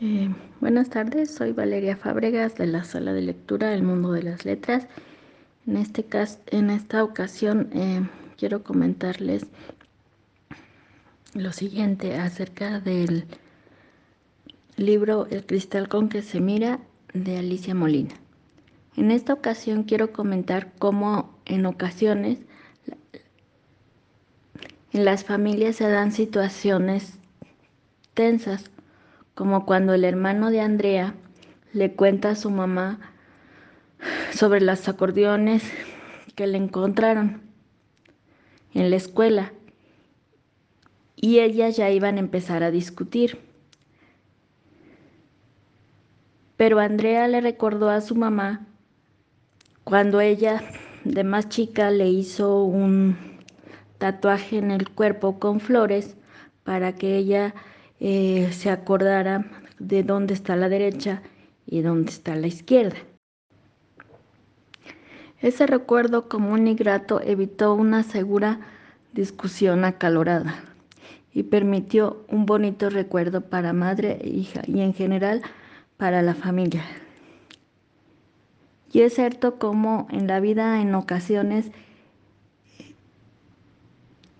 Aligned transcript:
Eh, 0.00 0.32
buenas 0.60 0.90
tardes, 0.90 1.34
soy 1.34 1.50
Valeria 1.50 1.96
Fábregas 1.96 2.54
de 2.54 2.68
la 2.68 2.84
Sala 2.84 3.12
de 3.12 3.20
Lectura 3.20 3.74
El 3.74 3.82
Mundo 3.82 4.12
de 4.12 4.22
las 4.22 4.44
Letras. 4.44 4.86
En, 5.66 5.76
este 5.76 6.04
caso, 6.04 6.38
en 6.46 6.70
esta 6.70 7.02
ocasión 7.02 7.68
eh, 7.72 8.08
quiero 8.36 8.62
comentarles 8.62 9.44
lo 11.34 11.50
siguiente 11.50 12.14
acerca 12.14 12.78
del 12.78 13.24
libro 14.76 15.26
El 15.32 15.44
cristal 15.44 15.88
con 15.88 16.08
que 16.08 16.22
se 16.22 16.38
mira 16.38 16.78
de 17.12 17.38
Alicia 17.38 17.74
Molina. 17.74 18.14
En 18.96 19.10
esta 19.10 19.32
ocasión 19.32 19.82
quiero 19.82 20.12
comentar 20.12 20.70
cómo 20.78 21.36
en 21.44 21.66
ocasiones 21.66 22.38
en 24.92 25.04
las 25.04 25.24
familias 25.24 25.74
se 25.74 25.88
dan 25.88 26.12
situaciones 26.12 27.18
tensas 28.14 28.70
como 29.38 29.64
cuando 29.64 29.94
el 29.94 30.02
hermano 30.02 30.50
de 30.50 30.60
Andrea 30.60 31.14
le 31.72 31.94
cuenta 31.94 32.30
a 32.30 32.34
su 32.34 32.50
mamá 32.50 32.98
sobre 34.32 34.60
los 34.60 34.88
acordeones 34.88 35.62
que 36.34 36.48
le 36.48 36.58
encontraron 36.58 37.42
en 38.74 38.90
la 38.90 38.96
escuela 38.96 39.52
y 41.14 41.38
ellas 41.38 41.76
ya 41.76 41.88
iban 41.88 42.16
a 42.16 42.18
empezar 42.18 42.64
a 42.64 42.72
discutir. 42.72 43.38
Pero 46.56 46.80
Andrea 46.80 47.28
le 47.28 47.40
recordó 47.40 47.90
a 47.90 48.00
su 48.00 48.16
mamá 48.16 48.66
cuando 49.84 50.20
ella 50.20 50.64
de 51.04 51.22
más 51.22 51.48
chica 51.48 51.92
le 51.92 52.08
hizo 52.08 52.64
un 52.64 53.16
tatuaje 53.98 54.58
en 54.58 54.72
el 54.72 54.90
cuerpo 54.90 55.38
con 55.38 55.60
flores 55.60 56.16
para 56.64 56.96
que 56.96 57.16
ella 57.16 57.54
eh, 58.00 58.50
se 58.52 58.70
acordara 58.70 59.46
de 59.78 60.02
dónde 60.02 60.34
está 60.34 60.56
la 60.56 60.68
derecha 60.68 61.22
y 61.66 61.82
dónde 61.82 62.10
está 62.10 62.36
la 62.36 62.46
izquierda. 62.46 62.96
Ese 65.40 65.66
recuerdo 65.66 66.28
común 66.28 66.66
y 66.66 66.74
grato 66.74 67.20
evitó 67.20 67.74
una 67.74 68.02
segura 68.02 68.60
discusión 69.12 69.84
acalorada 69.84 70.62
y 71.32 71.44
permitió 71.44 72.24
un 72.28 72.46
bonito 72.46 72.90
recuerdo 72.90 73.42
para 73.42 73.72
madre 73.72 74.18
e 74.20 74.28
hija 74.28 74.62
y 74.66 74.80
en 74.80 74.94
general 74.94 75.42
para 75.96 76.22
la 76.22 76.34
familia. 76.34 76.84
Y 78.92 79.02
es 79.02 79.14
cierto 79.14 79.58
como 79.58 80.08
en 80.10 80.26
la 80.26 80.40
vida 80.40 80.80
en 80.80 80.94
ocasiones 80.94 81.70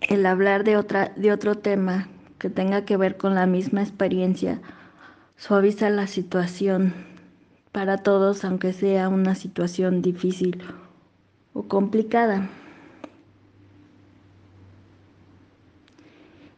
el 0.00 0.24
hablar 0.26 0.64
de, 0.64 0.76
otra, 0.76 1.12
de 1.14 1.30
otro 1.30 1.56
tema 1.56 2.08
que 2.40 2.50
tenga 2.50 2.84
que 2.84 2.96
ver 2.96 3.16
con 3.16 3.36
la 3.36 3.46
misma 3.46 3.82
experiencia 3.82 4.60
suaviza 5.36 5.90
la 5.90 6.06
situación 6.06 6.94
para 7.70 7.98
todos, 7.98 8.44
aunque 8.44 8.72
sea 8.72 9.08
una 9.08 9.34
situación 9.34 10.02
difícil 10.02 10.62
o 11.52 11.62
complicada. 11.64 12.48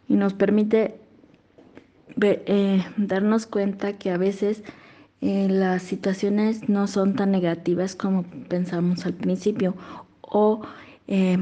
Y 0.09 0.15
nos 0.15 0.35
permite 0.35 1.01
eh, 2.21 2.85
darnos 2.97 3.47
cuenta 3.47 3.99
que 3.99 4.11
a 4.11 4.17
veces 4.17 4.63
eh, 5.21 5.49
las 5.49 5.83
situaciones 5.83 6.69
no 6.69 6.87
son 6.87 7.15
tan 7.15 7.33
negativas 7.33 7.97
como 7.97 8.25
pensamos 8.49 9.05
al 9.05 9.15
principio 9.15 9.75
o 10.21 10.63
eh, 11.09 11.39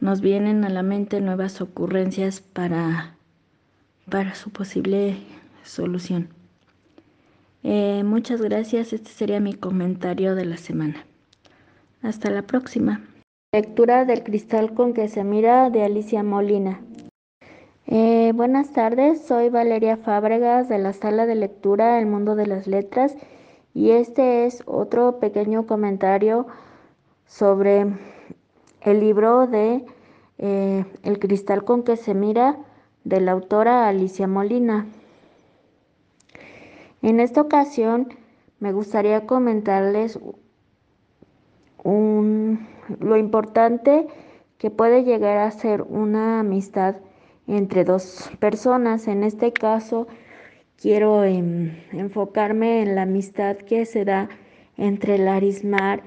nos 0.00 0.20
vienen 0.20 0.64
a 0.64 0.68
la 0.68 0.82
mente 0.82 1.20
nuevas 1.20 1.60
ocurrencias 1.60 2.40
para, 2.40 3.16
para 4.10 4.34
su 4.34 4.50
posible 4.50 5.16
solución. 5.64 6.28
Eh, 7.64 8.02
muchas 8.04 8.40
gracias, 8.40 8.92
este 8.92 9.10
sería 9.10 9.40
mi 9.40 9.54
comentario 9.54 10.34
de 10.34 10.44
la 10.44 10.56
semana. 10.56 11.04
Hasta 12.02 12.30
la 12.30 12.42
próxima. 12.42 13.02
Lectura 13.52 14.04
del 14.04 14.22
cristal 14.22 14.74
con 14.74 14.94
que 14.94 15.08
se 15.08 15.24
mira 15.24 15.70
de 15.70 15.82
Alicia 15.82 16.22
Molina. 16.22 16.80
Eh, 17.86 18.32
buenas 18.34 18.72
tardes, 18.72 19.26
soy 19.26 19.48
Valeria 19.48 19.96
Fábregas 19.96 20.68
de 20.68 20.78
la 20.78 20.92
sala 20.92 21.24
de 21.24 21.34
lectura 21.34 21.98
El 21.98 22.06
Mundo 22.06 22.36
de 22.36 22.46
las 22.46 22.66
Letras 22.66 23.16
y 23.72 23.92
este 23.92 24.44
es 24.44 24.62
otro 24.66 25.18
pequeño 25.18 25.66
comentario 25.66 26.46
sobre 27.26 27.86
el 28.80 29.00
libro 29.00 29.46
de 29.46 29.84
eh, 30.38 30.84
El 31.02 31.18
cristal 31.18 31.64
con 31.64 31.82
que 31.82 31.96
se 31.96 32.14
mira 32.14 32.58
de 33.04 33.20
la 33.20 33.32
autora 33.32 33.88
Alicia 33.88 34.26
Molina. 34.26 34.86
En 37.02 37.20
esta 37.20 37.40
ocasión 37.40 38.08
me 38.60 38.72
gustaría 38.72 39.26
comentarles 39.26 40.18
lo 41.84 43.16
importante 43.16 44.06
que 44.58 44.70
puede 44.70 45.04
llegar 45.04 45.38
a 45.38 45.50
ser 45.50 45.82
una 45.82 46.40
amistad 46.40 46.96
entre 47.46 47.84
dos 47.84 48.30
personas. 48.40 49.06
En 49.08 49.22
este 49.22 49.52
caso, 49.52 50.06
quiero 50.76 51.24
em, 51.24 51.76
enfocarme 51.92 52.82
en 52.82 52.94
la 52.94 53.02
amistad 53.02 53.56
que 53.56 53.86
se 53.86 54.04
da 54.04 54.28
entre 54.76 55.18
Larismar 55.18 56.02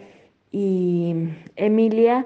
y 0.52 1.30
Emilia 1.56 2.26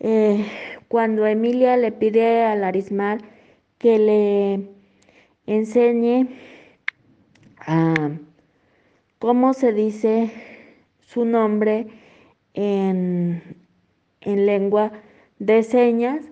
eh, 0.00 0.46
cuando 0.88 1.26
Emilia 1.26 1.76
le 1.76 1.92
pide 1.92 2.44
a 2.44 2.54
Larismar 2.54 3.18
que 3.78 3.98
le 3.98 4.70
enseñe 5.46 6.28
a 7.58 8.10
cómo 9.18 9.54
se 9.54 9.72
dice 9.72 10.30
su 11.00 11.24
nombre 11.24 11.86
en, 12.54 13.42
lengua 14.20 14.92
de 15.38 15.62
señas 15.62 16.24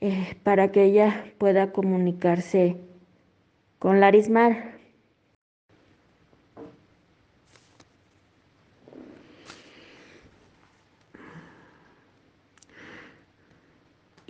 eh, 0.00 0.36
para 0.42 0.70
que 0.72 0.84
ella 0.84 1.32
pueda 1.38 1.72
comunicarse 1.72 2.76
con 3.78 4.00
Larismar. 4.00 4.73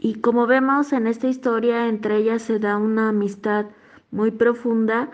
Y 0.04 0.16
como 0.16 0.46
vemos 0.46 0.92
en 0.92 1.06
esta 1.06 1.28
historia, 1.28 1.88
entre 1.88 2.18
ellas 2.18 2.42
se 2.42 2.58
da 2.58 2.76
una 2.76 3.08
amistad 3.08 3.64
muy 4.10 4.30
profunda, 4.30 5.10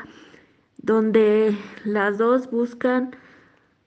donde 0.78 1.56
las 1.84 2.18
dos 2.18 2.50
buscan 2.50 3.14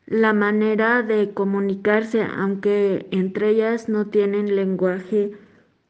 la 0.06 0.32
manera 0.32 1.04
de 1.04 1.34
comunicarse, 1.34 2.24
aunque 2.24 3.06
entre 3.12 3.50
ellas 3.50 3.90
no 3.90 4.08
tienen 4.08 4.56
lenguaje 4.56 5.38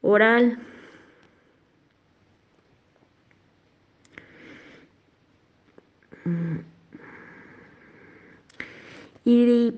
oral. 0.00 0.58
Y 9.24 9.74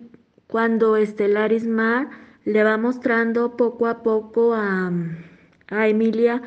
cuando 0.47 0.97
Estelaris 0.97 1.67
Mar 1.67 2.09
le 2.47 2.63
va 2.63 2.79
mostrando 2.79 3.57
poco 3.57 3.87
a 3.87 4.03
poco 4.05 4.55
a, 4.55 4.93
Emilia 5.69 6.43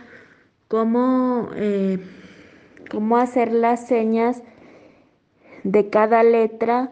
cómo, 0.69 1.49
eh, 1.55 1.99
cómo 2.89 3.17
hacer 3.17 3.51
las 3.51 3.85
señas 3.85 4.41
de 5.65 5.89
cada 5.89 6.23
letra 6.23 6.89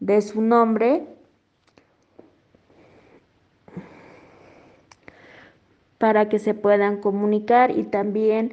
de 0.00 0.20
su 0.22 0.42
nombre 0.42 1.06
para 5.98 6.28
que 6.28 6.40
se 6.40 6.52
puedan 6.52 7.00
comunicar 7.00 7.70
y 7.70 7.84
también 7.84 8.52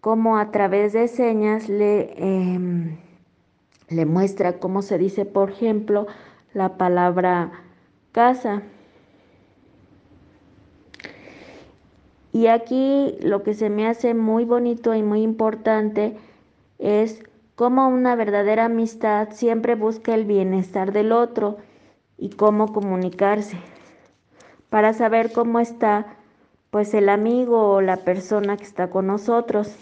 cómo 0.00 0.38
a 0.38 0.50
través 0.50 0.94
de 0.94 1.08
señas 1.08 1.68
le, 1.68 2.14
em, 2.16 2.96
le 3.90 4.06
muestra 4.06 4.58
cómo 4.58 4.80
se 4.80 4.96
dice, 4.96 5.26
por 5.26 5.50
ejemplo, 5.50 6.06
la 6.54 6.78
palabra 6.78 7.52
casa. 8.12 8.62
Y 12.36 12.48
aquí 12.48 13.16
lo 13.22 13.42
que 13.42 13.54
se 13.54 13.70
me 13.70 13.86
hace 13.86 14.12
muy 14.12 14.44
bonito 14.44 14.94
y 14.94 15.02
muy 15.02 15.22
importante 15.22 16.18
es 16.78 17.22
cómo 17.54 17.88
una 17.88 18.14
verdadera 18.14 18.66
amistad 18.66 19.30
siempre 19.30 19.74
busca 19.74 20.12
el 20.14 20.26
bienestar 20.26 20.92
del 20.92 21.12
otro 21.12 21.56
y 22.18 22.28
cómo 22.28 22.74
comunicarse 22.74 23.56
para 24.68 24.92
saber 24.92 25.32
cómo 25.32 25.60
está 25.60 26.18
pues 26.68 26.92
el 26.92 27.08
amigo 27.08 27.70
o 27.70 27.80
la 27.80 27.96
persona 27.96 28.58
que 28.58 28.64
está 28.64 28.90
con 28.90 29.06
nosotros. 29.06 29.74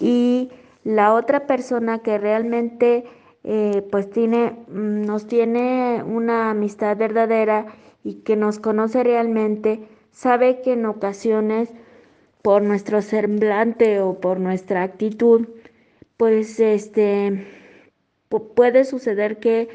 Y 0.00 0.52
la 0.84 1.14
otra 1.14 1.48
persona 1.48 1.98
que 1.98 2.16
realmente 2.16 3.06
eh, 3.42 3.84
pues 3.90 4.08
tiene, 4.08 4.52
mm, 4.68 5.02
nos 5.02 5.26
tiene 5.26 6.04
una 6.06 6.50
amistad 6.50 6.96
verdadera 6.96 7.66
y 8.04 8.20
que 8.20 8.36
nos 8.36 8.60
conoce 8.60 9.02
realmente, 9.02 9.97
sabe 10.18 10.62
que 10.62 10.72
en 10.72 10.84
ocasiones 10.84 11.68
por 12.42 12.62
nuestro 12.62 13.02
semblante 13.02 14.00
o 14.00 14.20
por 14.20 14.40
nuestra 14.40 14.82
actitud, 14.82 15.46
pues 16.16 16.58
este 16.58 17.46
puede 18.28 18.84
suceder 18.84 19.38
que 19.38 19.68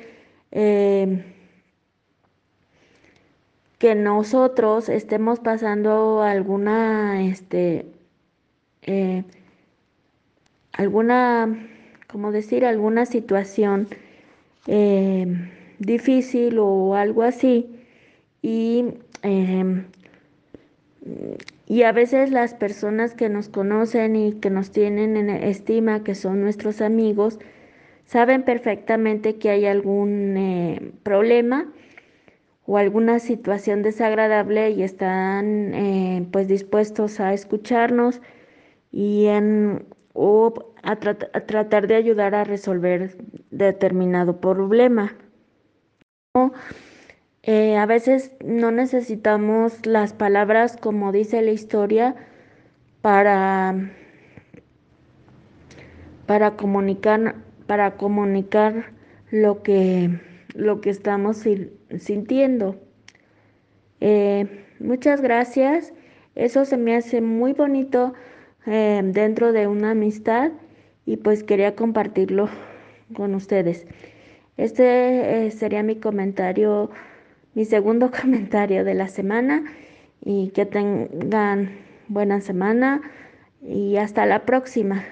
eh, 0.51 1.24
que 3.78 3.95
nosotros 3.95 4.90
estemos 4.90 5.40
pasando 5.40 6.22
alguna 6.22 7.24
este 7.25 7.86
eh, 8.81 9.24
alguna 10.74 11.69
como 12.07 12.34
decir 12.34 12.66
alguna 12.66 13.06
situación 13.06 13.88
eh, 14.68 15.25
difícil 15.80 16.60
o 16.60 16.96
algo 16.96 17.24
así 17.24 17.80
y 18.42 18.86
em, 19.22 19.86
y 21.67 21.83
a 21.83 21.91
veces 21.91 22.31
las 22.31 22.53
personas 22.53 23.13
que 23.13 23.29
nos 23.29 23.50
conocen 23.50 24.15
y 24.15 24.33
que 24.33 24.50
nos 24.50 24.71
tienen 24.71 25.17
en 25.17 25.29
estima, 25.29 26.03
que 26.03 26.15
son 26.15 26.41
nuestros 26.41 26.81
amigos, 26.81 27.39
saben 28.05 28.44
perfectamente 28.44 29.38
que 29.38 29.50
hay 29.50 29.65
algún 29.65 30.38
eh, 30.38 30.91
problema 31.03 31.71
o 32.65 32.77
alguna 32.77 33.19
situación 33.19 33.81
desagradable 33.81 34.71
y 34.71 34.83
están 34.83 35.73
eh, 35.73 36.27
pues 36.31 36.47
dispuestos 36.47 37.19
a 37.19 37.33
escucharnos 37.33 38.21
y 38.91 39.25
en, 39.25 39.85
o 40.13 40.53
a, 40.83 40.91
a, 40.91 40.95
tratar 40.95 41.88
de 41.88 41.95
ayudar 41.95 42.35
a 42.35 42.44
resolver 42.44 43.17
determinado 43.51 44.39
problema. 44.39 45.15
Eh, 47.45 47.75
a 47.75 47.86
veces 47.86 48.31
no 48.42 48.72
necesitamos 48.72 49.86
las 49.86 50.13
palabras 50.13 50.78
como 50.78 51.12
dice 51.12 51.42
la 51.42 51.51
historia 51.51 52.16
para, 53.01 53.92
para 56.25 56.56
comunicar, 56.56 57.36
para 57.68 57.98
comunicar 57.98 58.94
lo 59.30 59.62
que, 59.62 60.22
lo 60.54 60.80
que 60.80 60.90
estamos 60.90 61.44
sintiendo. 62.00 62.78
Eh, 64.00 64.66
muchas 64.80 65.19
gracias. 65.19 65.94
Eso 66.36 66.63
se 66.63 66.78
me 66.78 66.96
hace 66.96 67.19
muy 67.19 67.51
bonito 67.51 68.13
eh, 68.66 69.01
dentro 69.04 69.51
de 69.51 69.68
una 69.68 69.92
amistad 69.92 70.54
y 71.06 71.18
pues 71.18 71.44
quería 71.44 71.75
compartirlo 71.75 72.48
con 73.13 73.36
ustedes. 73.36 73.86
Este 74.56 75.51
sería 75.51 75.84
mi 75.84 75.98
comentario 75.98 76.89
mi 77.53 77.65
segundo 77.65 78.11
comentario 78.21 78.83
de 78.83 78.94
la 78.94 79.07
semana 79.07 79.63
y 80.21 80.50
que 80.50 80.65
tengan 80.65 81.71
buena 82.07 82.41
semana 82.41 83.01
y 83.61 83.97
hasta 83.97 84.25
la 84.25 84.45
próxima. 84.45 85.03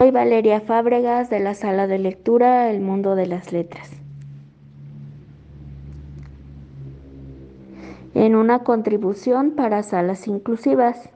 Soy 0.00 0.10
Valeria 0.10 0.60
Fábregas 0.60 1.30
de 1.30 1.40
la 1.40 1.54
sala 1.54 1.86
de 1.86 1.98
lectura 1.98 2.70
El 2.70 2.80
Mundo 2.80 3.14
de 3.14 3.26
las 3.26 3.52
Letras. 3.52 3.90
En 8.14 8.36
una 8.36 8.60
contribución 8.60 9.52
para 9.52 9.82
salas 9.82 10.26
inclusivas. 10.26 11.08